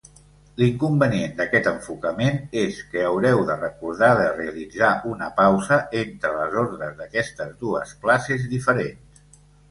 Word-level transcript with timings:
L'inconvenient 0.59 1.33
d'aquest 1.39 1.67
enfocament 1.71 2.37
és 2.61 2.79
que 2.93 3.03
haureu 3.09 3.41
de 3.49 3.57
recordar 3.59 4.09
de 4.19 4.23
realitzar 4.39 4.89
una 5.09 5.27
pausa 5.41 5.77
entre 5.99 6.31
les 6.39 6.57
ordres 6.63 6.95
d'aquestes 7.03 7.53
dues 7.67 7.93
classes 8.07 8.49
diferents. 8.55 9.21